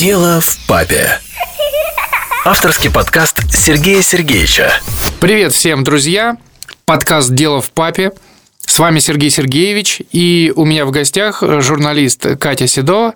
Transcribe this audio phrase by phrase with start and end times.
[0.00, 1.20] Дело в папе.
[2.46, 4.72] Авторский подкаст Сергея Сергеевича.
[5.20, 6.38] Привет всем, друзья!
[6.86, 8.12] Подкаст «Дело в папе».
[8.64, 13.14] С вами Сергей Сергеевич, и у меня в гостях журналист Катя Седова.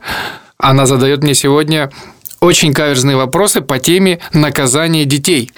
[0.58, 1.90] Она задает мне сегодня
[2.40, 5.50] очень каверзные вопросы по теме наказания детей.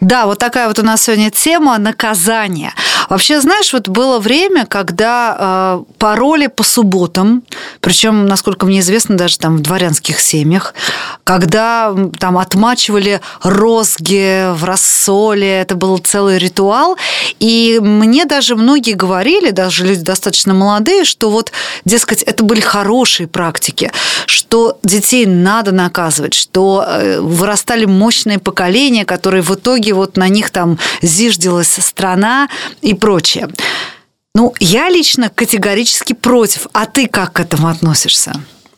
[0.00, 2.74] Да, вот такая вот у нас сегодня тема наказания.
[3.08, 7.42] Вообще, знаешь, вот было время, когда э, пароли по субботам,
[7.80, 10.74] причем, насколько мне известно, даже там в дворянских семьях,
[11.24, 16.96] когда там отмачивали розги в рассоле, это был целый ритуал.
[17.40, 21.52] И мне даже многие говорили, даже люди достаточно молодые, что вот,
[21.84, 23.92] дескать, это были хорошие практики,
[24.26, 30.50] что детей надо наказывать, что э, вырастали мощные поколения, которые в итоге вот на них
[30.50, 32.48] там зиждилась страна
[32.80, 33.48] и прочее.
[34.34, 36.66] Ну, я лично категорически против.
[36.72, 38.32] А ты как к этому относишься?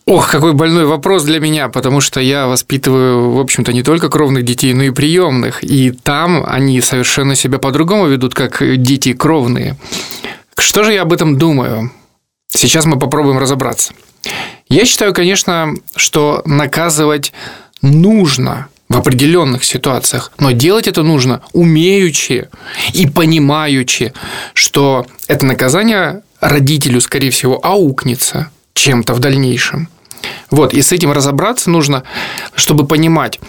[0.04, 4.44] Ох, какой больной вопрос для меня, потому что я воспитываю, в общем-то, не только кровных
[4.44, 5.64] детей, но и приемных.
[5.64, 9.76] И там они совершенно себя по-другому ведут, как дети кровные.
[10.56, 11.90] Что же я об этом думаю?
[12.48, 13.94] Сейчас мы попробуем разобраться.
[14.68, 17.32] Я считаю, конечно, что наказывать
[17.82, 22.48] нужно в определенных ситуациях, но делать это нужно умеючи
[22.92, 24.12] и понимаючи,
[24.54, 29.88] что это наказание родителю, скорее всего, аукнется чем-то в дальнейшем.
[30.50, 32.04] Вот, и с этим разобраться нужно,
[32.54, 33.40] чтобы понимать,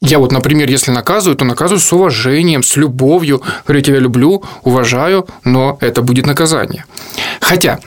[0.00, 3.42] я вот, например, если наказываю, то наказываю с уважением, с любовью.
[3.66, 6.84] Говорю, тебя люблю, уважаю, но это будет наказание.
[7.40, 7.80] Хотя,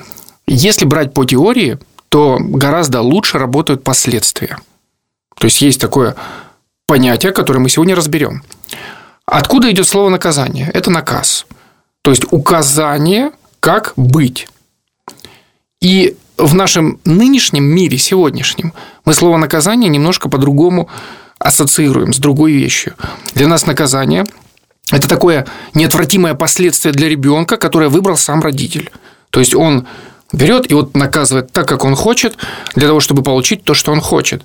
[0.45, 1.79] если брать по теории,
[2.09, 4.59] то гораздо лучше работают последствия.
[5.37, 6.15] То есть есть такое
[6.91, 8.43] понятие, которое мы сегодня разберем.
[9.25, 10.69] Откуда идет слово наказание?
[10.73, 11.45] Это наказ.
[12.01, 14.49] То есть указание, как быть.
[15.79, 18.73] И в нашем нынешнем мире, сегодняшнем,
[19.05, 20.89] мы слово наказание немножко по-другому
[21.39, 22.95] ассоциируем с другой вещью.
[23.35, 24.25] Для нас наказание–
[24.91, 28.91] это такое неотвратимое последствие для ребенка, которое выбрал сам родитель.
[29.29, 29.87] То есть он
[30.33, 32.35] берет и вот наказывает так, как он хочет,
[32.75, 34.43] для того, чтобы получить то, что он хочет.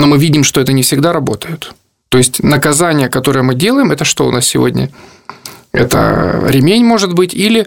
[0.00, 1.74] Но мы видим, что это не всегда работает.
[2.08, 4.88] То есть наказание, которое мы делаем, это что у нас сегодня?
[5.72, 7.66] Это ремень, может быть, или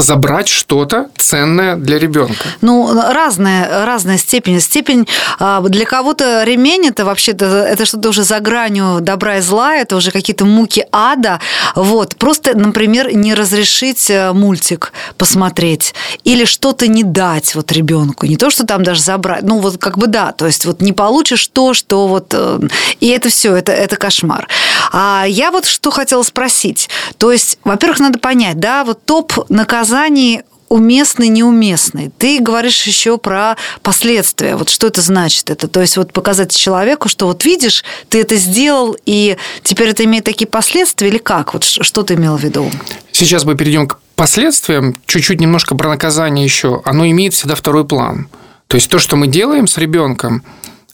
[0.00, 2.48] забрать что-то ценное для ребенка?
[2.62, 4.58] Ну, разная, разная степень.
[4.58, 5.06] Степень
[5.38, 9.96] а, для кого-то ремень это вообще-то это что-то уже за гранью добра и зла, это
[9.96, 11.40] уже какие-то муки ада.
[11.74, 12.16] Вот.
[12.16, 18.24] Просто, например, не разрешить э, мультик посмотреть или что-то не дать вот ребенку.
[18.24, 19.42] Не то, что там даже забрать.
[19.42, 20.32] Ну, вот как бы да.
[20.32, 22.32] То есть вот не получишь то, что вот...
[22.32, 22.60] Э,
[23.00, 24.48] и это все, это, это кошмар.
[24.90, 26.88] А я вот что хотела спросить.
[27.18, 32.10] То есть, во-первых, надо понять, да, вот топ наказаний наказаний уместный, неуместный.
[32.16, 34.56] Ты говоришь еще про последствия.
[34.56, 35.50] Вот что это значит?
[35.50, 40.04] Это, то есть вот показать человеку, что вот видишь, ты это сделал, и теперь это
[40.04, 41.52] имеет такие последствия, или как?
[41.52, 42.70] Вот что ты имел в виду?
[43.10, 44.96] Сейчас мы перейдем к последствиям.
[45.04, 46.80] Чуть-чуть немножко про наказание еще.
[46.86, 48.28] Оно имеет всегда второй план.
[48.68, 50.42] То есть то, что мы делаем с ребенком,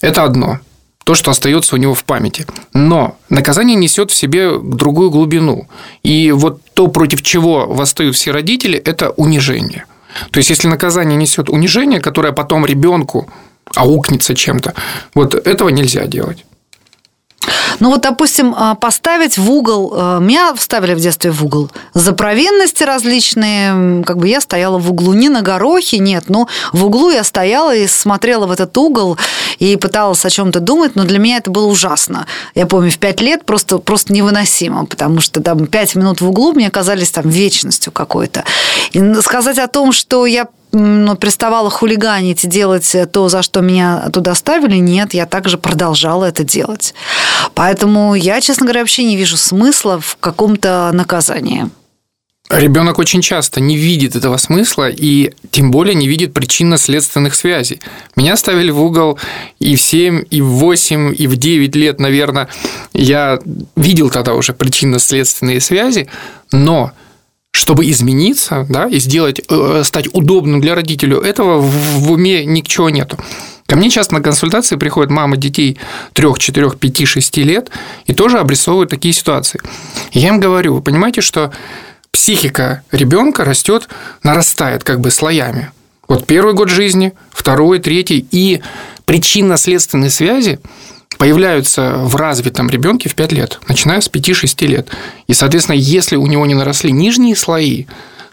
[0.00, 0.58] это одно
[1.08, 2.44] то, что остается у него в памяти.
[2.74, 5.66] Но наказание несет в себе другую глубину.
[6.02, 9.86] И вот то, против чего восстают все родители, это унижение.
[10.30, 13.26] То есть, если наказание несет унижение, которое потом ребенку
[13.74, 14.74] аукнется чем-то,
[15.14, 16.44] вот этого нельзя делать.
[17.80, 22.12] Ну вот, допустим, а, поставить в угол, а, меня вставили в детстве в угол за
[22.12, 27.10] провинности различные, как бы я стояла в углу, не на горохе, нет, но в углу
[27.10, 29.16] я стояла и смотрела в этот угол
[29.58, 32.26] и пыталась о чем-то думать, но для меня это было ужасно.
[32.54, 36.52] Я помню, в пять лет просто, просто невыносимо, потому что там пять минут в углу
[36.52, 38.44] мне казались там вечностью какой-то.
[38.92, 44.10] И сказать о том, что я ну, приставала хулиганить и делать то, за что меня
[44.12, 46.94] туда ставили, нет, я также продолжала это делать.
[47.54, 51.68] Поэтому я, честно говоря, вообще не вижу смысла в каком-то наказании.
[52.50, 57.80] Ребенок очень часто не видит этого смысла и тем более не видит причинно-следственных связей.
[58.16, 59.18] Меня ставили в угол
[59.58, 62.48] и в 7, и в 8, и в 9 лет, наверное.
[62.94, 63.38] Я
[63.76, 66.08] видел тогда уже причинно-следственные связи,
[66.50, 66.92] но
[67.58, 73.18] чтобы измениться, да, и сделать, э, стать удобным для родителя, этого в уме ничего нету.
[73.66, 75.76] Ко мне часто на консультации приходят мамы детей
[76.12, 77.70] 3, 4, 5, 6 лет
[78.06, 79.60] и тоже обрисовывают такие ситуации.
[80.12, 81.52] я им говорю, вы понимаете, что
[82.12, 83.88] психика ребенка растет,
[84.22, 85.72] нарастает как бы слоями.
[86.06, 88.62] Вот первый год жизни, второй, третий, и
[89.04, 90.60] причинно-следственные связи
[91.16, 94.88] появляются в развитом ребенке в 5 лет, начиная с 5-6 лет.
[95.26, 97.86] И, соответственно, если у него не наросли нижние слои,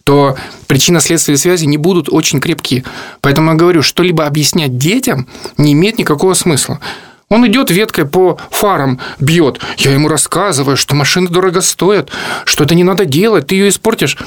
[0.03, 0.37] то
[0.67, 2.83] причинно-следственные связи не будут очень крепки.
[3.21, 5.27] Поэтому я говорю, что-либо объяснять детям
[5.57, 6.79] не имеет никакого смысла.
[7.27, 9.59] Он идет веткой по фарам, бьет.
[9.77, 12.11] Я ему рассказываю, что машины дорого стоят,
[12.45, 14.17] что это не надо делать, ты ее испортишь.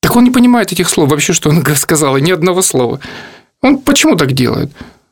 [0.00, 3.00] Так он не понимает этих слов вообще, что он сказал, и ни одного слова.
[3.62, 4.70] Он почему так делает?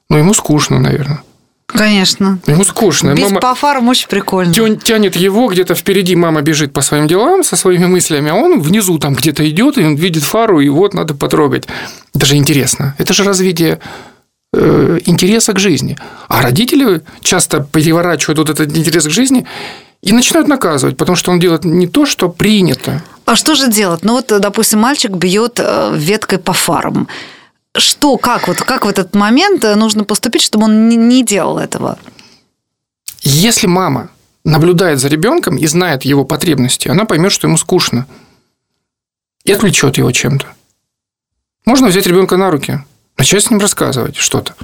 [0.08, 1.22] Ну, ему скучно, наверное.
[1.68, 2.38] Конечно.
[2.46, 3.14] Ему скучно.
[3.14, 4.52] Бить Мама по фарам очень прикольно.
[4.54, 8.60] тя- тянет его, где-то впереди мама бежит по своим делам со своими мыслями, а он
[8.60, 11.68] внизу там где-то идет, и он видит фару, и вот надо потрогать.
[12.14, 12.94] Это же интересно.
[12.98, 13.78] Это же развитие
[14.54, 15.96] э, интереса к жизни.
[16.28, 19.44] А родители часто переворачивают вот этот интерес к жизни
[20.02, 23.02] и начинают наказывать, потому что он делает не то, что принято.
[23.26, 24.04] А что же делать?
[24.04, 27.08] Ну вот, допустим, мальчик бьет э, веткой по фарам.
[27.78, 31.58] Что, как вот, как в этот момент э, нужно поступить, чтобы он не- не делал
[31.58, 31.98] этого?
[33.22, 34.10] Если мама
[34.44, 38.06] наблюдает за ребенком и знает его потребности, она поймет, что ему скучно.
[39.44, 40.46] И отвлечет его чем-то.
[41.64, 42.80] Можно взять ребенка на руки,
[43.16, 44.54] начать с ним рассказывать что-то.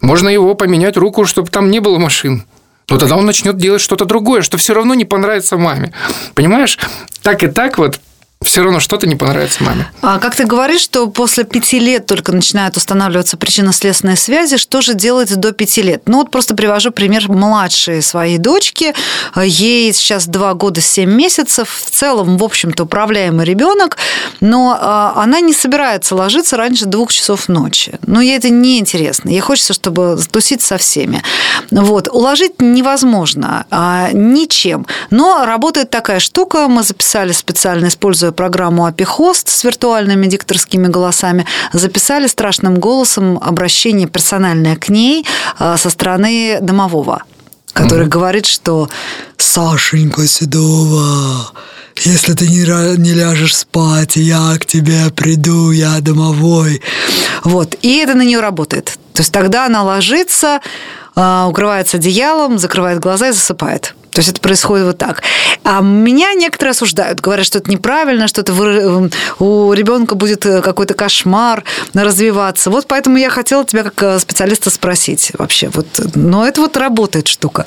[0.00, 2.44] Можно его поменять руку, чтобы там не было машин.
[2.88, 5.92] Но тогда он начнет делать что-то другое, что все равно не понравится маме.
[6.34, 6.78] Понимаешь?
[7.22, 8.00] Так и так вот
[8.42, 9.86] все равно что-то не понравится маме.
[10.00, 14.94] А как ты говоришь, что после пяти лет только начинают устанавливаться причинно-следственные связи, что же
[14.94, 16.02] делать до пяти лет?
[16.06, 18.94] Ну вот просто привожу пример младшей своей дочки.
[19.36, 21.82] Ей сейчас два года семь месяцев.
[21.84, 23.98] В целом, в общем-то, управляемый ребенок,
[24.40, 27.98] но а, она не собирается ложиться раньше двух часов ночи.
[28.06, 29.28] Ну, ей это не интересно.
[29.28, 31.22] Ей хочется, чтобы тусить со всеми.
[31.70, 32.08] Вот.
[32.08, 34.86] Уложить невозможно а, ничем.
[35.10, 36.68] Но работает такая штука.
[36.68, 44.76] Мы записали специально, используя программу Апихост с виртуальными дикторскими голосами, записали страшным голосом обращение персональное
[44.76, 45.26] к ней
[45.58, 47.24] а, со стороны домового,
[47.72, 48.88] который говорит, что
[49.36, 51.52] Сашенька Седова,
[51.96, 56.82] если ты не, не ляжешь спать, я к тебе приду, я домовой.
[57.44, 57.76] Вот.
[57.82, 58.98] И это на нее работает.
[59.12, 60.60] То есть тогда она ложится,
[61.14, 63.94] а, укрывается одеялом, закрывает глаза и засыпает.
[64.20, 65.22] То есть это происходит вот так.
[65.64, 70.60] А меня некоторые осуждают, говорят, что это неправильно, что это вы- у ребенка будет э,
[70.60, 71.64] какой-то кошмар
[71.94, 72.68] развиваться.
[72.68, 75.70] Вот поэтому я хотела тебя как э, специалиста спросить вообще.
[75.72, 77.64] Вот, но это вот работает штука.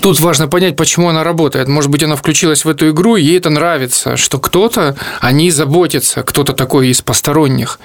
[0.00, 1.68] Тут важно понять, почему она работает.
[1.68, 5.50] Может быть, она включилась в эту игру, и ей это нравится, что кто-то о ней
[5.50, 7.78] заботится, кто-то такой из посторонних.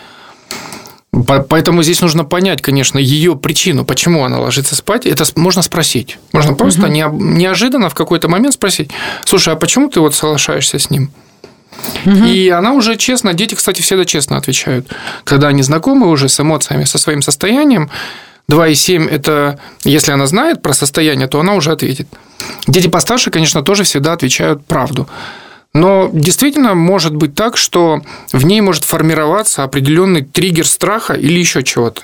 [1.27, 5.05] По- Поэтому здесь нужно понять, конечно, ее причину, почему она ложится спать.
[5.05, 6.17] Это можно спросить.
[6.31, 8.89] Можно просто нео- неожиданно в какой-то момент спросить,
[9.23, 11.11] слушай, а почему ты вот соглашаешься с ним?
[12.05, 14.87] И она уже честно, дети, кстати, всегда честно отвечают.
[15.23, 17.89] Когда они знакомы уже с эмоциями, со своим состоянием,
[18.49, 22.07] 2,7– это, если она знает про состояние, то она уже ответит.
[22.67, 25.07] Дети постарше, конечно, тоже всегда отвечают правду.
[25.73, 31.63] Но действительно может быть так, что в ней может формироваться определенный триггер страха или еще
[31.63, 32.03] чего-то.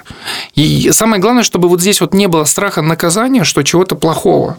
[0.55, 4.57] И самое главное, чтобы вот здесь вот не было страха наказания, что чего-то плохого.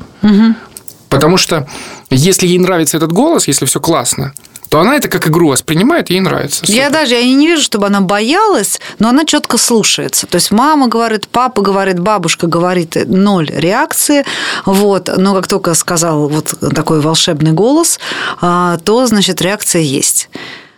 [1.09, 1.69] Потому что
[2.09, 4.33] если ей нравится этот голос, если все классно,
[4.71, 6.65] то она это как игру воспринимает, и ей нравится.
[6.67, 7.01] Я Супер.
[7.01, 10.29] даже я не вижу, чтобы она боялась, но она четко слушается.
[10.29, 14.25] То есть мама говорит, папа говорит, бабушка говорит, ноль реакции.
[14.65, 15.11] Вот.
[15.17, 17.99] Но как только сказал вот такой волшебный голос,
[18.41, 20.31] а, то, значит, реакция есть.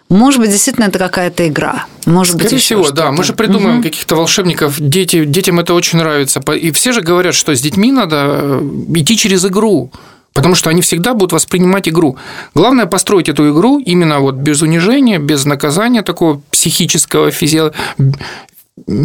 [0.09, 1.85] Может быть, действительно, это какая-то игра.
[2.07, 3.13] Может быть, Скорее еще всего, да.
[3.13, 4.77] Мы же придумаем каких-то волшебников.
[4.79, 6.41] Дети, детям это очень нравится.
[6.41, 8.63] И все же говорят, что с детьми надо э,
[8.95, 9.91] идти через игру.
[10.33, 12.17] Потому что они всегда будут воспринимать игру.
[12.55, 17.61] Главное построить эту игру именно вот без унижения, без наказания такого психического, физи...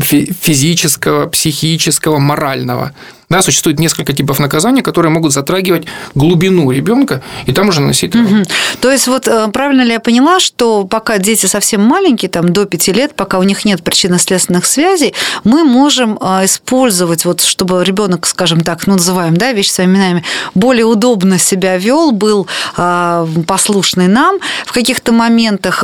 [0.02, 2.94] фи- физического, психического, морального.
[3.30, 8.16] Да, существует несколько типов наказания, которые могут затрагивать глубину ребенка и там уже наносить.
[8.16, 8.46] Мгм.
[8.80, 12.64] То есть вот э, правильно ли я поняла, что пока дети совсем маленькие, там до
[12.64, 18.26] 5 лет, пока у них нет причинно-следственных связей, мы можем э, использовать, вот, чтобы ребенок,
[18.28, 20.24] скажем так, ну называем да, вещи своими именами,
[20.56, 25.84] более удобно себя вел, был э, послушный нам в каких-то моментах,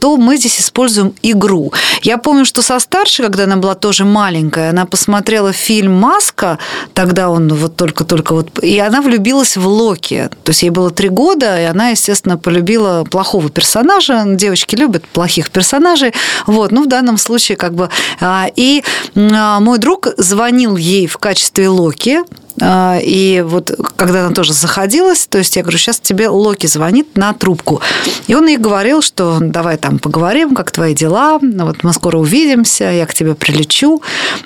[0.00, 1.72] то мы здесь используем игру.
[2.02, 6.58] Я помню, что со старшей, когда она была тоже маленькая, она посмотрела фильм «Маска»,
[6.94, 8.62] тогда он вот только-только вот...
[8.62, 10.30] И она влюбилась в Локи.
[10.44, 14.22] То есть ей было три года, и она, естественно, полюбила плохого персонажа.
[14.26, 16.12] Девочки любят плохих персонажей.
[16.46, 17.90] Вот, ну, в данном случае как бы...
[18.20, 18.82] а, И
[19.14, 22.20] а, мой друг звонил ей в качестве Локи,
[22.60, 27.32] и вот когда она тоже заходилась, то есть я говорю, сейчас тебе Локи звонит на
[27.32, 27.80] трубку.
[28.26, 32.84] И он ей говорил, что давай там поговорим, как твои дела, вот мы скоро увидимся,
[32.84, 34.02] я к тебе прилечу,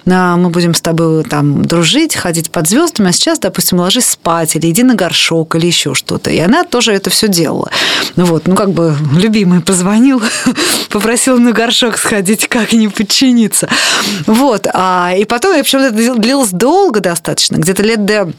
[0.09, 4.57] а, мы будем с тобой там дружить, ходить под звездами, а сейчас, допустим, ложись спать
[4.57, 6.31] или иди на горшок или еще что-то.
[6.31, 7.71] И она тоже это все делала.
[8.17, 10.23] Ну вот, ну как бы любимый позвонил,
[10.91, 13.69] попросил на горшок сходить, как не подчиниться.
[14.27, 14.67] Вот.
[14.73, 18.33] А, и потом, причем это длилось долго достаточно, где-то лет лет до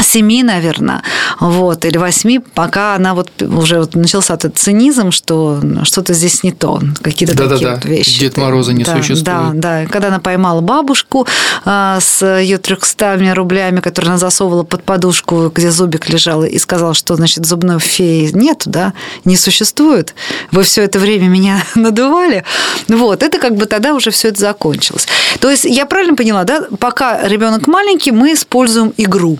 [0.00, 1.02] семи, наверное,
[1.40, 6.52] вот, или восьми, пока она вот уже вот начался этот цинизм, что что-то здесь не
[6.52, 8.20] то, какие-то Да-да-да, такие вот вещи.
[8.20, 9.24] Дед Мороза не да, существует.
[9.24, 9.86] Да, да.
[9.86, 11.26] Когда она поймала бабушку
[11.64, 16.94] а, с ее 300 рублями, которые она засовывала под подушку, где зубик лежал, и сказала,
[16.94, 18.92] что, значит, зубной феи нету, да,
[19.24, 20.14] не существует.
[20.50, 22.44] Вы все это время меня надували.
[22.88, 25.06] Вот, это как бы тогда уже все это закончилось.
[25.40, 29.38] То есть я правильно поняла, да, пока ребенок маленький, мы используем игру.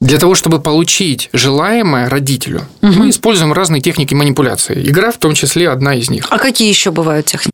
[0.00, 4.88] Для того, чтобы получить желаемое родителю, мы используем разные техники манипуляции.
[4.88, 6.26] Игра в том числе одна из них.
[6.30, 7.52] А какие еще бывают техники?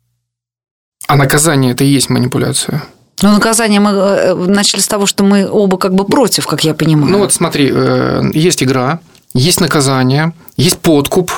[1.07, 2.83] А наказание это и есть манипуляция.
[3.21, 6.73] Ну, наказание мы э, начали с того, что мы оба как бы против, как я
[6.73, 7.11] понимаю.
[7.11, 8.99] Ну вот смотри, э, есть игра,
[9.33, 11.31] есть наказание, есть подкуп,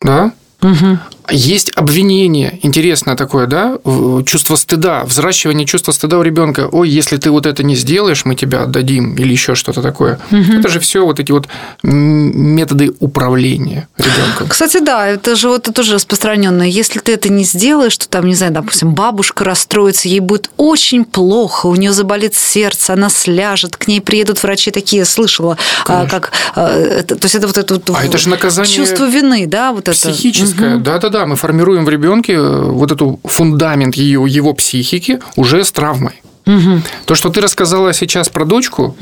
[0.00, 0.32] да,
[0.62, 1.00] Мгм.
[1.30, 3.78] Есть обвинение, интересное такое, да,
[4.26, 6.68] чувство стыда, взращивание чувства стыда у ребенка.
[6.70, 10.18] Ой, если ты вот это не сделаешь, мы тебя отдадим, или еще что-то такое.
[10.30, 11.48] Это же все вот эти вот
[11.82, 14.48] методы управления ребенком.
[14.48, 16.66] Кстати, да, это же вот тоже распространенное.
[16.68, 21.04] Если ты это не сделаешь, то там, не знаю, допустим, бабушка расстроится, ей будет очень
[21.04, 26.32] плохо, у нее заболит сердце, она сляжет, к ней приедут врачи такие, слышала, а, как,
[26.54, 29.72] а, это- то есть это вот это вот А это же наказание чувство вины, да,
[29.72, 29.92] вот это.
[29.92, 30.76] Психическое,
[31.12, 36.22] да-да-да, мы формируем в ребенке вот эту фундамент ее, его психики уже с травмой.
[37.06, 38.96] То, что ты рассказала сейчас про дочку,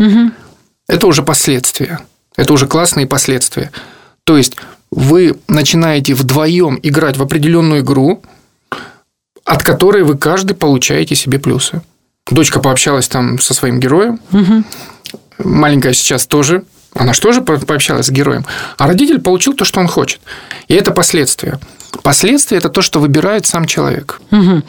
[0.88, 2.00] это уже последствия.
[2.36, 3.70] Это уже классные последствия.
[4.24, 4.56] То есть
[4.90, 8.22] вы начинаете вдвоем играть в определенную игру,
[9.44, 11.80] от которой вы каждый получаете себе плюсы.
[12.30, 14.20] Дочка пообщалась там со своим героем,
[15.38, 16.64] маленькая сейчас тоже,
[16.94, 18.44] она же тоже по- пообщалась с героем,
[18.78, 20.20] а родитель получил то, что он хочет.
[20.68, 21.58] И это последствия.
[22.02, 24.20] Последствия– это то, что выбирает сам человек.
[24.30, 24.64] Мгм.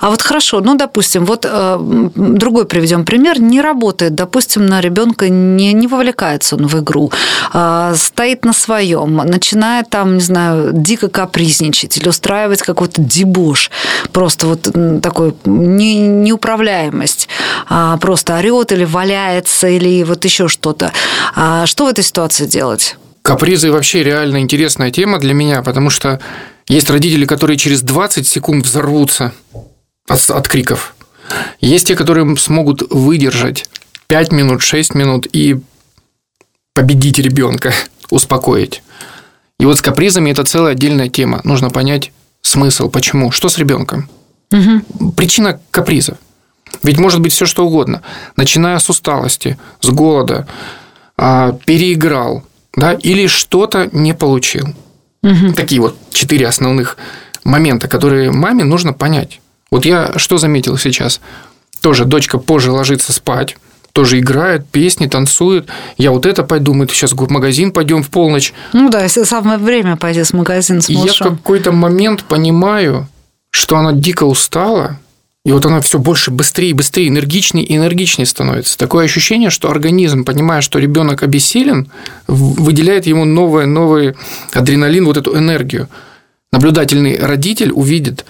[0.00, 3.40] А вот хорошо, ну, допустим, вот э, другой приведем пример.
[3.40, 7.12] Не работает, допустим, на ребенка не, не вовлекается он в игру,
[7.52, 13.70] а, стоит на своем, начинает там, не знаю, дико капризничать или устраивать какой-то дебош,
[14.12, 14.68] просто вот
[15.02, 17.28] такой не, неуправляемость,
[17.68, 20.92] а, просто орет или валяется или вот еще что-то.
[21.34, 22.96] А что в этой ситуации делать?
[23.22, 26.20] Капризы вообще реально интересная тема для меня, потому что
[26.68, 29.32] есть родители, которые через 20 секунд взорвутся
[30.08, 30.94] от, от криков.
[31.60, 33.68] Есть те, которые смогут выдержать
[34.08, 35.60] 5 минут, 6 минут и
[36.74, 37.72] победить ребенка,
[38.10, 38.82] успокоить.
[39.58, 41.40] И вот с капризами это целая отдельная тема.
[41.44, 44.08] Нужно понять смысл, почему, что с ребенком.
[45.16, 46.18] Причина каприза.
[46.82, 48.02] Ведь может быть все что угодно.
[48.36, 50.46] Начиная с усталости, с голода,
[51.16, 52.44] а, переиграл,
[52.74, 54.68] да, или что-то не получил.
[55.56, 56.96] Такие вот четыре основных
[57.44, 59.40] момента, которые маме нужно понять.
[59.70, 61.20] Вот я что заметил сейчас?
[61.80, 63.56] Тоже дочка позже ложится спать,
[63.92, 65.68] тоже играет, песни, танцует.
[65.96, 68.52] Я вот это пойду, мы сейчас в магазин пойдем в полночь.
[68.72, 73.08] Ну да, если самое время пойти в магазин с И я в какой-то момент понимаю,
[73.50, 74.98] что она дико устала,
[75.46, 78.76] и вот она все больше, быстрее, быстрее, энергичнее и энергичнее становится.
[78.76, 81.88] Такое ощущение, что организм, понимая, что ребенок обессилен,
[82.26, 84.16] выделяет ему новый, новый
[84.52, 85.88] адреналин, вот эту энергию.
[86.50, 88.26] Наблюдательный родитель увидит,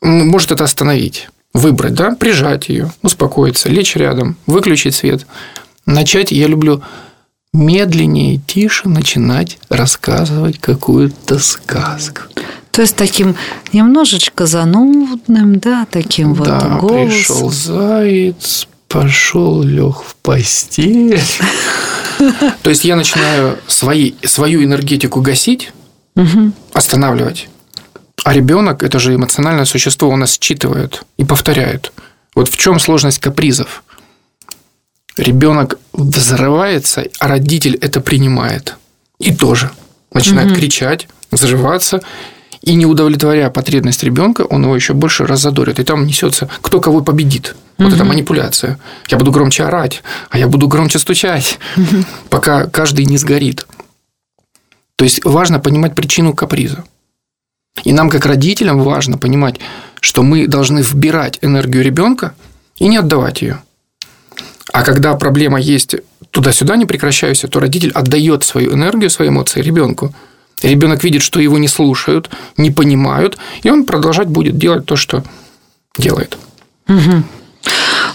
[0.00, 5.26] может это остановить, выбрать, да, прижать ее, успокоиться, лечь рядом, выключить свет.
[5.86, 6.84] Начать я люблю
[7.52, 12.22] медленнее, тише начинать рассказывать какую-то сказку.
[12.70, 13.36] То есть таким
[13.72, 17.08] немножечко занудным, да, таким вот да, голосом.
[17.08, 21.20] пришел заяц, пошел, лег в постель.
[22.62, 25.72] То есть я начинаю свои, свою энергетику гасить,
[26.72, 27.48] останавливать.
[28.24, 31.92] А ребенок это же эмоциональное существо, он нас считывает и повторяет.
[32.34, 33.82] Вот в чем сложность капризов?
[35.16, 38.76] Ребенок взрывается, а родитель это принимает.
[39.18, 39.70] И тоже
[40.12, 42.02] начинает кричать, взрываться.
[42.62, 45.80] И не удовлетворяя потребность ребенка, он его еще больше раззадорит.
[45.80, 47.56] И там несется, кто кого победит.
[47.78, 48.78] Вот эта манипуляция.
[49.08, 51.58] Я буду громче орать, а я буду громче стучать,
[52.28, 53.66] пока каждый не сгорит.
[54.96, 56.84] То есть важно понимать причину каприза.
[57.84, 59.60] И нам, как родителям, важно понимать,
[60.00, 62.34] что мы должны вбирать энергию ребенка
[62.76, 63.62] и не отдавать ее.
[64.72, 65.96] А когда проблема есть
[66.30, 70.14] туда-сюда, не прекращающаяся, то родитель отдает свою энергию, свои эмоции ребенку.
[70.62, 75.24] Ребенок видит, что его не слушают, не понимают, и он продолжать будет делать то, что
[75.96, 76.36] делает.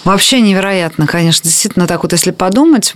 [0.03, 1.43] Вообще невероятно, конечно.
[1.43, 2.93] Действительно, так вот, если подумать,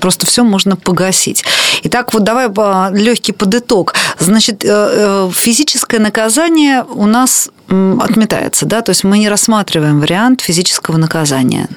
[0.00, 1.44] просто все можно погасить.
[1.84, 2.48] Итак, вот давай
[2.92, 3.94] легкий подыток.
[4.18, 8.82] Значит, э, э, физическое наказание у нас отметается, да?
[8.82, 11.68] То есть мы не рассматриваем вариант физического наказания.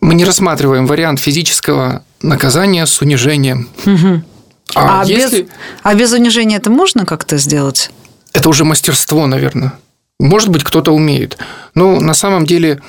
[0.00, 3.68] мы не рассматриваем вариант физического наказания с унижением.
[4.74, 5.42] А, если...
[5.42, 5.48] без,
[5.82, 7.90] а без унижения это можно как-то сделать?
[8.32, 9.74] Это уже мастерство, наверное.
[10.18, 11.38] Может быть, кто-то умеет.
[11.74, 12.80] Но на самом деле,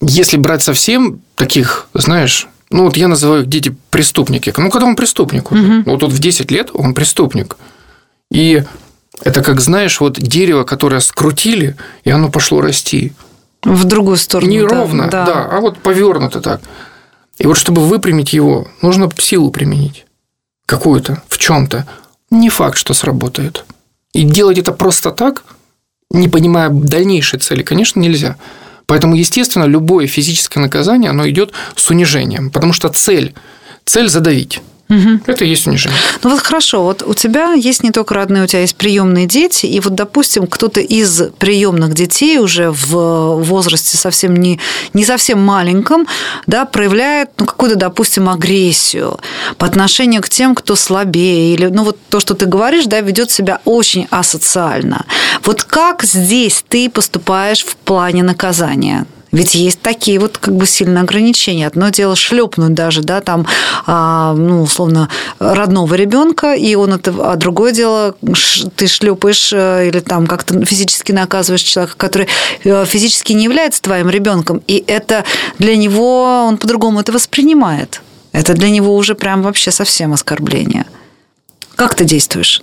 [0.00, 4.52] если брать совсем таких, знаешь, ну вот я называю их дети преступники.
[4.56, 5.50] Ну, когда он преступник.
[5.50, 5.82] Угу.
[5.86, 7.56] Вот, вот в 10 лет он преступник.
[8.30, 8.62] И
[9.22, 13.12] это как, знаешь, вот дерево, которое скрутили, и оно пошло расти.
[13.64, 14.50] В другую сторону.
[14.50, 16.60] Не ровно, да, да, а вот повернуто так.
[17.38, 20.04] И вот чтобы выпрямить его, нужно силу применить.
[20.68, 21.86] Какую-то, в чем-то.
[22.30, 23.64] Не факт, что сработает.
[24.12, 25.44] И делать это просто так,
[26.10, 28.36] не понимая дальнейшей цели, конечно, нельзя.
[28.84, 33.32] Поэтому, естественно, любое физическое наказание, оно идет с унижением, потому что цель,
[33.86, 34.60] цель задавить.
[34.88, 35.20] Угу.
[35.26, 35.98] Это и есть унижение.
[36.22, 39.66] Ну вот хорошо, вот у тебя есть не только родные, у тебя есть приемные дети,
[39.66, 44.58] и вот, допустим, кто-то из приемных детей уже в возрасте совсем не,
[44.94, 46.06] не совсем маленьком,
[46.46, 49.18] да, проявляет ну, какую-то, допустим, агрессию
[49.58, 53.30] по отношению к тем, кто слабее, или, ну вот то, что ты говоришь, да, ведет
[53.30, 55.04] себя очень асоциально.
[55.44, 59.06] Вот как здесь ты поступаешь в плане наказания?
[59.32, 61.66] Ведь есть такие вот как бы сильные ограничения.
[61.66, 63.46] Одно дело шлепнуть даже, да, там,
[63.86, 65.08] а, ну, условно,
[65.38, 68.14] родного ребенка, и он это, а другое дело,
[68.76, 72.28] ты шлепаешь э, или там как-то физически наказываешь человека, который
[72.64, 75.24] э, физически не является твоим ребенком, и это
[75.58, 78.00] для него, он по-другому это воспринимает.
[78.32, 80.86] Это для него уже прям вообще совсем оскорбление.
[81.76, 82.62] Как ты действуешь?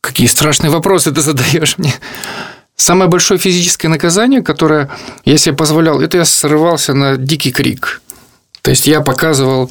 [0.00, 1.94] Какие страшные вопросы ты задаешь мне.
[2.78, 4.88] Самое большое физическое наказание, которое
[5.24, 8.00] я себе позволял, это я срывался на дикий крик.
[8.62, 9.70] То есть я показывал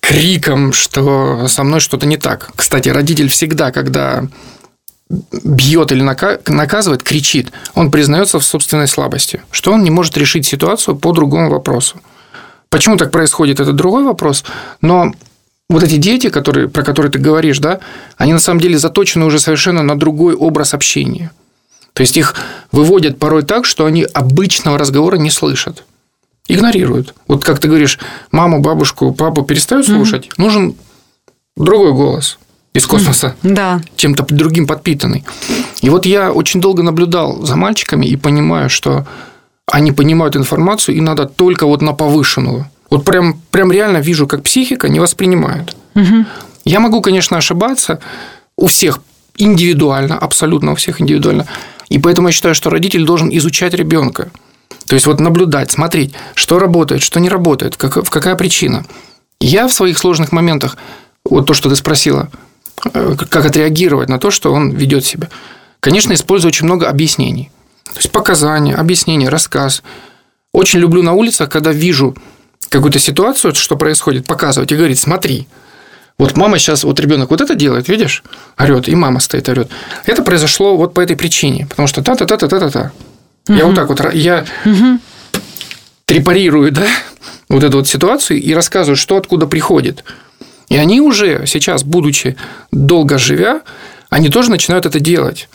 [0.00, 2.50] криком, что со мной что-то не так.
[2.54, 4.24] Кстати, родитель всегда, когда
[5.08, 10.96] бьет или наказывает, кричит, он признается в собственной слабости, что он не может решить ситуацию
[10.96, 11.98] по другому вопросу.
[12.68, 14.44] Почему так происходит, это другой вопрос,
[14.82, 15.14] но
[15.70, 17.80] вот эти дети, которые, про которые ты говоришь, да,
[18.18, 21.32] они на самом деле заточены уже совершенно на другой образ общения–
[21.94, 22.34] то есть их
[22.72, 25.84] выводят порой так, что они обычного разговора не слышат.
[26.46, 27.14] Игнорируют.
[27.26, 27.98] Вот как ты говоришь,
[28.30, 30.34] маму, бабушку, папу перестают слушать, mm-hmm.
[30.36, 30.74] нужен
[31.56, 32.38] другой голос
[32.74, 33.80] из космоса, да.
[33.96, 35.24] чем-то другим подпитанный.
[35.80, 39.06] И вот я очень долго наблюдал за мальчиками и понимаю, что
[39.70, 42.68] они понимают информацию, и надо только вот на повышенную.
[42.90, 45.76] Вот прям, прям реально вижу, как психика не воспринимает.
[45.94, 46.26] Угу.
[46.64, 48.00] Я могу, конечно, ошибаться
[48.56, 49.00] у всех
[49.36, 51.46] индивидуально, абсолютно у всех индивидуально.
[51.88, 54.30] И поэтому я считаю, что родитель должен изучать ребенка.
[54.86, 58.84] То есть вот наблюдать, смотреть, что работает, что не работает, как, в какая причина.
[59.40, 60.76] Я в своих сложных моментах,
[61.24, 62.30] вот то, что ты спросила,
[62.92, 65.28] э, как отреагировать на то, что он ведет себя.
[65.80, 67.50] Конечно, использую очень много объяснений.
[67.84, 69.82] То есть показания, объяснения, рассказ.
[70.52, 72.16] Очень люблю на улицах, когда вижу
[72.68, 75.46] какую-то ситуацию, что происходит, показывать и говорить, смотри,
[76.18, 78.22] вот мама сейчас, вот ребенок вот это делает, видишь,
[78.56, 79.68] орет, и мама стоит, орет.
[80.06, 82.92] Это произошло вот по этой причине, потому что та-та-та-та-та-та.
[83.48, 83.58] Угу.
[83.58, 85.00] Я вот так вот, я угу.
[86.04, 86.86] трепарирую, да,
[87.48, 90.04] вот эту вот ситуацию и рассказываю, что откуда приходит.
[90.68, 92.36] И они уже сейчас, будучи
[92.70, 93.62] долго живя,
[94.08, 95.48] они тоже начинают это делать.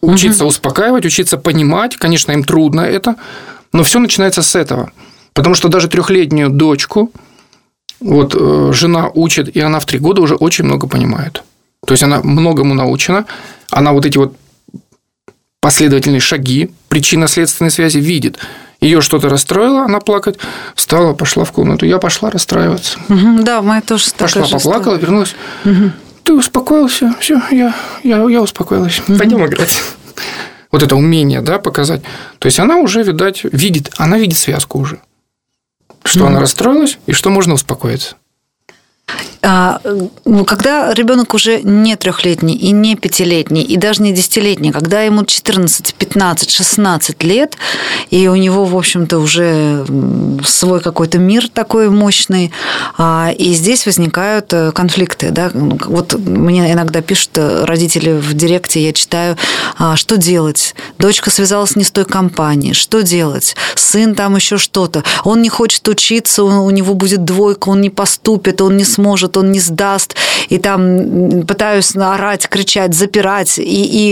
[0.00, 0.50] Учиться угу.
[0.50, 1.96] успокаивать, учиться понимать.
[1.96, 3.16] Конечно, им трудно это,
[3.72, 4.92] но все начинается с этого.
[5.34, 7.12] Потому что даже трехлетнюю дочку
[8.00, 11.42] вот э, жена учит, и она в три года уже очень много понимает.
[11.86, 13.26] То есть она многому научена,
[13.70, 14.34] она вот эти вот
[15.60, 18.38] последовательные шаги, причинно-следственной связи видит.
[18.80, 20.38] Ее что-то расстроило, она плакать,
[20.76, 21.84] встала, пошла в комнату.
[21.84, 22.98] Я пошла расстраиваться.
[23.08, 24.98] Угу, да, моя тоже Пошла, поплакала, история.
[25.00, 25.34] вернулась.
[25.64, 25.90] Угу.
[26.22, 29.02] Ты успокоился, все, я, я, я успокоилась.
[29.08, 29.18] Угу.
[29.18, 29.82] Пойдем играть.
[30.70, 32.02] Вот это умение, да, показать.
[32.38, 35.00] То есть она уже, видать, видит, она видит связку уже
[36.04, 36.26] что mm.
[36.26, 38.16] она расстроилась и что можно успокоиться.
[39.42, 39.80] А,
[40.24, 45.24] ну, когда ребенок уже не трехлетний и не пятилетний, и даже не десятилетний, когда ему
[45.24, 47.56] 14, 15, 16 лет,
[48.10, 49.84] и у него, в общем-то, уже
[50.44, 52.52] свой какой-то мир такой мощный,
[52.96, 55.30] а, и здесь возникают э, конфликты.
[55.30, 55.50] Да?
[55.52, 59.36] Ну, вот мне иногда пишут э, родители в директе, я читаю,
[59.78, 60.74] а, что делать?
[60.98, 63.54] Дочка связалась не с той компанией, что делать?
[63.74, 65.04] Сын там еще что-то.
[65.24, 69.52] Он не хочет учиться, у него будет двойка, он не поступит, он не сможет, он
[69.52, 70.16] не сдаст,
[70.48, 73.62] и там пытаюсь орать, кричать, запирать, и,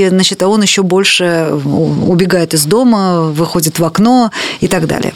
[0.04, 5.12] и значит, он еще больше убегает из дома, выходит в окно и так далее.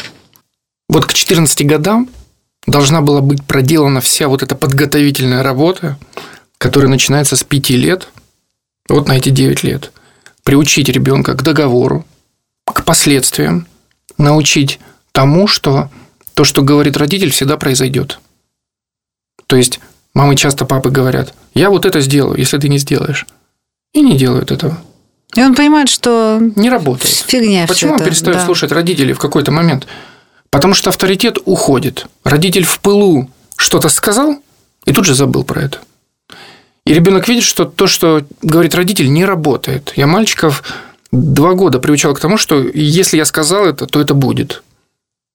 [0.88, 2.08] Вот к 14 годам
[2.66, 5.98] должна была быть проделана вся вот эта подготовительная работа,
[6.58, 8.08] которая начинается с 5 лет,
[8.88, 9.92] вот на эти 9 лет.
[10.42, 12.04] Приучить ребенка к договору,
[12.64, 13.66] к последствиям,
[14.18, 14.80] научить
[15.12, 15.90] тому, что
[16.34, 18.18] то, что говорит родитель, всегда произойдет.
[19.46, 19.80] То есть
[20.14, 23.26] мамы часто папы говорят, я вот это сделаю, если ты не сделаешь.
[23.92, 24.78] И не делают этого.
[25.34, 27.24] И он понимает, что Не работает.
[27.26, 28.44] фигня Почему он это, перестает да.
[28.44, 29.86] слушать родителей в какой-то момент?
[30.50, 32.06] Потому что авторитет уходит.
[32.24, 34.42] Родитель в пылу что-то сказал
[34.86, 35.78] и тут же забыл про это.
[36.84, 39.92] И ребенок видит, что то, что говорит родитель, не работает.
[39.96, 40.64] Я мальчиков
[41.12, 44.62] два года приучал к тому, что если я сказал это, то это будет.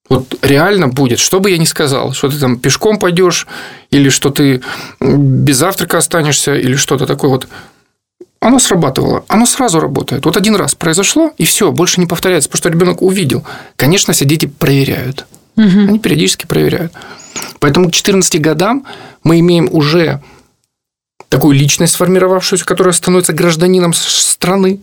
[0.09, 1.19] Вот реально будет.
[1.19, 3.47] Что бы я ни сказал, что ты там пешком пойдешь,
[3.89, 4.61] или что ты
[4.99, 7.47] без завтрака останешься, или что-то такое вот.
[8.39, 9.25] Оно срабатывало.
[9.27, 10.25] Оно сразу работает.
[10.25, 13.43] Вот один раз произошло, и все, больше не повторяется, потому что ребенок увидел.
[13.75, 15.25] Конечно, все дети проверяют.
[15.87, 16.93] Они периодически проверяют.
[17.59, 18.85] Поэтому к 14 годам
[19.23, 20.21] мы имеем уже
[21.29, 24.81] такую личность сформировавшуюся, которая становится гражданином страны.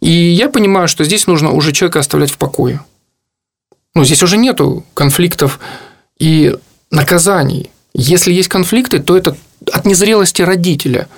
[0.00, 2.80] И я понимаю, что здесь нужно уже человека оставлять в покое.
[3.94, 5.60] Ну, здесь уже нету конфликтов
[6.18, 6.56] и
[6.90, 7.70] наказаний.
[7.94, 9.36] Если есть конфликты, то это
[9.70, 11.08] от незрелости родителя.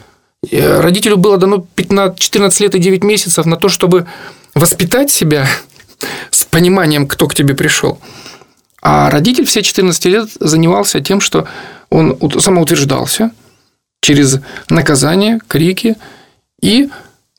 [0.50, 4.06] Э, Родителю было дано 15, 14 лет и 9 месяцев на то, чтобы
[4.54, 5.46] воспитать себя
[6.30, 7.98] с пониманием, кто к тебе пришел.
[8.82, 11.46] А родитель все 14 лет занимался тем, что
[11.90, 13.30] он ут- самоутверждался
[14.02, 15.94] через наказание, крики
[16.60, 16.90] и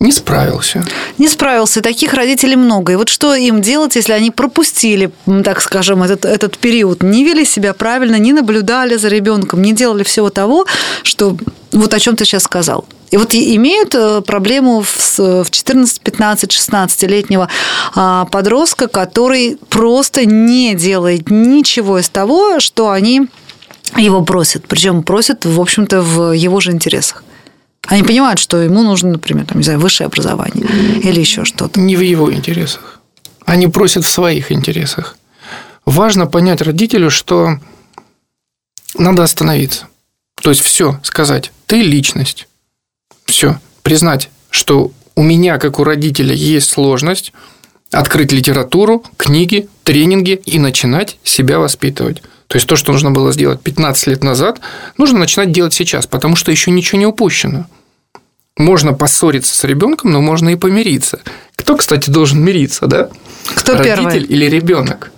[0.01, 0.85] не справился.
[1.17, 1.81] не справился.
[1.81, 2.91] Таких родителей много.
[2.93, 5.09] И вот что им делать, если они пропустили,
[5.43, 10.03] так скажем, этот, этот период, не вели себя правильно, не наблюдали за ребенком, не делали
[10.03, 10.65] всего того,
[11.03, 11.37] что
[11.71, 12.85] вот о чем ты сейчас сказал.
[13.11, 17.47] И вот имеют э, проблему в с- в 14, 15, 16-летнего
[17.95, 23.27] а, подростка, который просто не делает ничего из того, что они
[23.95, 24.67] его просят.
[24.67, 27.23] Причем просят, в общем-то, в его же интересах.
[27.87, 30.65] Они понимают, что ему нужно, например, там, не знаю, высшее образование
[31.01, 31.79] или еще что-то.
[31.79, 32.99] Не в его интересах.
[33.45, 35.17] Они просят в своих интересах.
[35.85, 37.59] Важно понять родителю, что
[38.97, 39.87] надо остановиться.
[40.41, 41.51] То есть все сказать.
[41.67, 42.47] Ты личность.
[43.25, 43.59] Все.
[43.83, 47.33] Признать, что у меня, как у родителя, есть сложность,
[47.91, 52.21] открыть литературу, книги, тренинги и начинать себя воспитывать.
[52.47, 54.59] То есть то, что нужно было сделать 15 лет назад,
[54.97, 57.65] нужно начинать делать сейчас, потому что еще ничего не упущено.
[58.57, 61.19] Можно поссориться с ребенком, но можно и помириться.
[61.55, 63.09] Кто, кстати, должен мириться, да?
[63.55, 64.23] Кто Родитель первый?
[64.23, 65.11] или ребенок?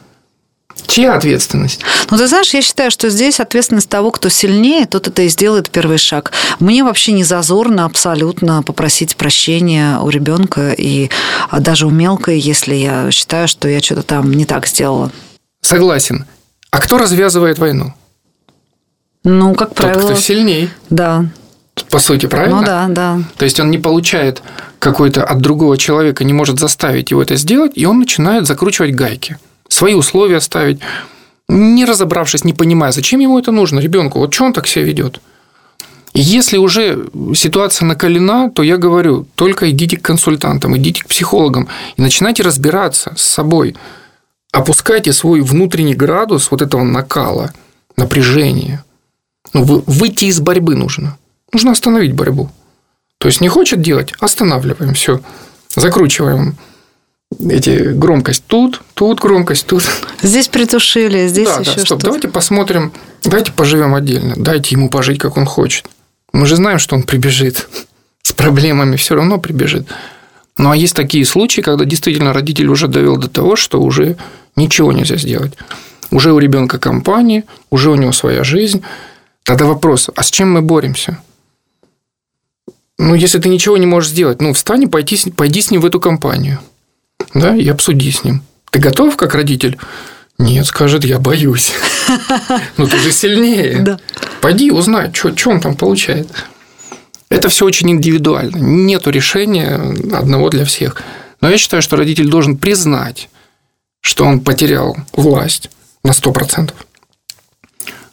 [0.86, 1.82] Чья ответственность?
[2.12, 5.70] Ну, ты знаешь, я считаю, что здесь ответственность того, кто сильнее, тот это и сделает
[5.70, 6.32] первый шаг.
[6.60, 11.10] Мне вообще не зазорно абсолютно попросить прощения у ребенка и
[11.50, 15.12] а, даже у мелкой, если я считаю, что я что-то там не так сделала.
[15.62, 16.26] Согласен.
[16.72, 17.94] А кто развязывает войну?
[19.24, 20.70] Ну, как Тот, правило, кто сильней.
[20.90, 21.26] да.
[21.92, 22.58] По сути, правильно?
[22.58, 23.20] Ну да, да.
[23.38, 24.42] То есть он не получает
[24.80, 29.38] какой-то от другого человека, не может заставить его это сделать, и он начинает закручивать гайки,
[29.69, 30.80] свои условия ставить,
[31.47, 35.21] не разобравшись, не понимая, зачем ему это нужно, ребенку, вот что он так себя ведет.
[36.13, 42.01] Если уже ситуация накалена, то я говорю, только идите к консультантам, идите к психологам и
[42.01, 43.75] начинайте разбираться с собой.
[44.51, 47.53] Опускайте свой внутренний градус вот этого накала,
[47.97, 48.84] напряжения.
[49.53, 51.17] Ну, вы- выйти из борьбы нужно.
[51.53, 52.49] Нужно остановить борьбу.
[53.19, 55.21] То есть не хочет делать, останавливаем, все.
[55.75, 56.56] Закручиваем
[57.40, 59.84] эти громкость тут, тут громкость, тут.
[60.22, 62.92] Здесь притушили, здесь да, еще да, стоп, давайте посмотрим,
[63.24, 65.88] давайте поживем отдельно, дайте ему пожить, как он хочет.
[66.32, 67.68] Мы же знаем, что он прибежит
[68.22, 69.88] с проблемами, все равно прибежит.
[70.58, 74.18] Ну, а есть такие случаи, когда действительно родитель уже довел до того, что уже
[74.56, 75.54] ничего нельзя сделать.
[76.10, 78.82] Уже у ребенка компания, уже у него своя жизнь.
[79.44, 81.20] Тогда вопрос, а с чем мы боремся?
[82.98, 85.86] Ну, если ты ничего не можешь сделать, ну, встань и пойди, пойди с ним в
[85.86, 86.60] эту компанию.
[87.34, 88.44] Да, и обсуди с ним.
[88.72, 89.78] Ты готов, как родитель?
[90.38, 91.74] Нет, скажет, я боюсь.
[92.78, 93.80] Ну, ты же сильнее.
[93.82, 94.00] Да.
[94.42, 96.28] Пойди узнай, что он там получает.
[97.30, 98.58] Это все очень индивидуально.
[98.58, 99.76] Нету решения
[100.13, 101.02] одного для всех.
[101.42, 103.30] Но я считаю, что родитель должен признать,
[104.00, 105.70] что он потерял власть
[106.04, 106.74] на 100%.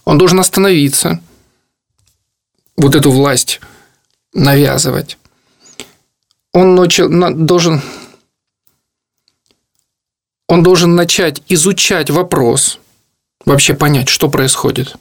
[0.05, 1.20] Он должен остановиться,
[2.77, 3.61] вот эту власть
[4.33, 5.16] навязывать.
[6.53, 6.74] Он
[7.46, 7.83] должен,
[10.48, 12.78] он должен начать изучать вопрос,
[13.44, 14.96] вообще понять, что происходит.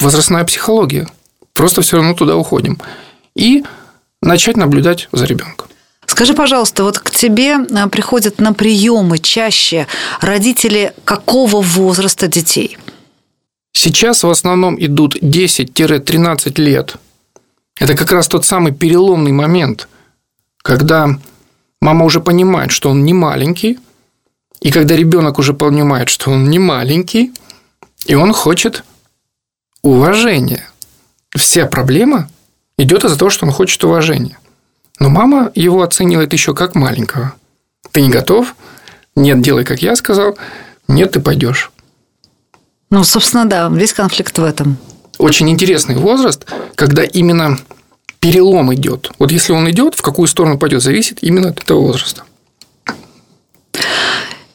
[0.00, 1.08] Возрастная психология.
[1.54, 2.78] Просто все равно туда уходим.
[3.34, 3.64] И
[4.22, 5.68] начать наблюдать за ребенком.
[6.06, 9.86] Скажи, пожалуйста, вот к тебе а, приходят на приемы чаще
[10.20, 12.76] родители какого возраста детей?
[13.72, 16.96] Сейчас в основном идут 10-13 лет.
[17.78, 19.88] Это как раз тот самый переломный момент,
[20.58, 21.08] когда
[21.80, 23.78] мама уже понимает, что он не маленький,
[24.60, 27.32] и когда ребенок уже понимает, что он не маленький,
[28.06, 28.82] И он хочет
[29.82, 30.66] уважения.
[31.36, 32.30] Вся проблема
[32.78, 34.38] идет из-за того, что он хочет уважения.
[34.98, 37.34] Но мама его оценивает еще как маленького.
[37.92, 38.54] Ты не готов?
[39.16, 40.38] Нет, делай, как я сказал.
[40.88, 41.70] Нет, ты пойдешь.
[42.90, 44.76] Ну, собственно, да, весь конфликт в этом.
[45.18, 47.58] Очень интересный возраст, когда именно
[48.18, 49.12] перелом идет.
[49.18, 52.24] Вот если он идет, в какую сторону пойдет, зависит именно от этого возраста.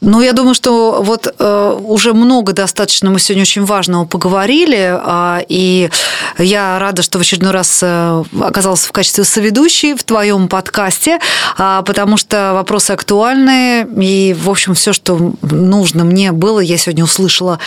[0.05, 5.45] Ну, я думаю, что вот э, уже много достаточно мы сегодня очень важного поговорили, э,
[5.49, 5.89] и
[6.37, 11.17] я рада, что в очередной раз э, оказалась в качестве соведущей в твоем подкасте,
[11.57, 17.03] э, потому что вопросы актуальные, и, в общем, все, что нужно мне было, я сегодня
[17.03, 17.57] услышала,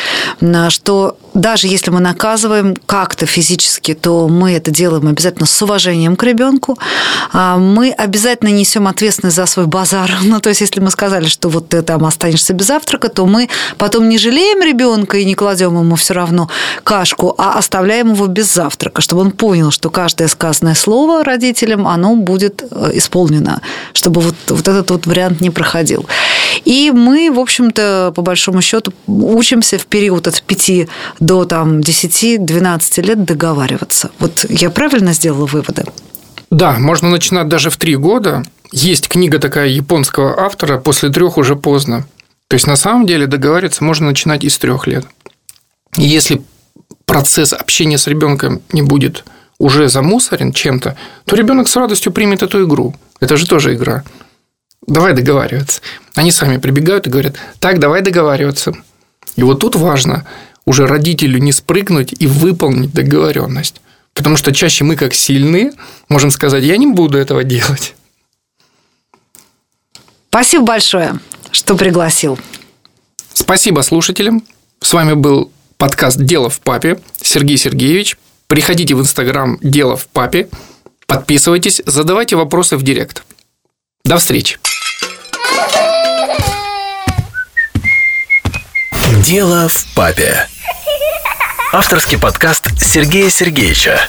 [0.68, 6.22] что даже если мы наказываем как-то физически, то мы это делаем обязательно с уважением к
[6.22, 6.78] ребенку.
[7.32, 10.08] Э, мы обязательно несем ответственность за свой базар.
[10.28, 13.26] Ну, то есть, если мы сказали, что вот ты там останешься останешься без завтрака, то
[13.26, 16.48] мы потом не жалеем ребенка и не кладем ему все равно
[16.84, 22.16] кашку, а оставляем его без завтрака, чтобы он понял, что каждое сказанное слово родителям, оно
[22.16, 23.60] будет э, исполнено,
[23.92, 26.06] чтобы вот, вот этот вот вариант не проходил.
[26.64, 30.88] И мы, в общем-то, по большому счету, учимся в период от 5
[31.20, 34.10] до там, 10-12 лет договариваться.
[34.18, 35.84] Вот я правильно сделала выводы?
[36.50, 38.42] Да, можно начинать даже в три года.
[38.72, 42.04] Есть книга такая японского автора «После трех уже поздно».
[42.48, 45.06] То есть, на самом деле, договариваться можно начинать из трех лет.
[45.96, 46.42] И если
[47.04, 49.24] процесс общения с ребенком не будет
[49.58, 52.94] уже замусорен чем-то, то ребенок с радостью примет эту игру.
[53.20, 54.04] Это же тоже игра.
[54.86, 55.82] Давай договариваться.
[56.14, 58.72] Они сами прибегают и говорят, так, давай договариваться.
[59.36, 60.26] И вот тут важно
[60.64, 63.80] уже родителю не спрыгнуть и выполнить договоренность.
[64.14, 65.72] Потому что чаще мы, как сильные,
[66.08, 67.94] можем сказать, я не буду этого делать.
[70.30, 72.38] Спасибо большое что пригласил.
[73.32, 74.44] Спасибо слушателям.
[74.80, 78.16] С вами был подкаст «Дело в папе» Сергей Сергеевич.
[78.46, 80.48] Приходите в Инстаграм «Дело в папе»,
[81.06, 83.22] подписывайтесь, задавайте вопросы в Директ.
[84.04, 84.58] До встречи.
[89.24, 90.48] «Дело в папе».
[91.72, 94.00] Авторский подкаст Сергея Сергеевича.